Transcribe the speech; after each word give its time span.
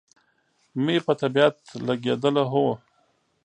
مې 0.83 0.95
په 1.05 1.13
طبیعت 1.21 1.57
لګېده، 1.87 2.31
هو. 2.51 2.67